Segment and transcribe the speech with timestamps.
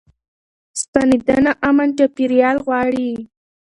[0.81, 3.09] ستنېدنه امن چاپيريال غواړي.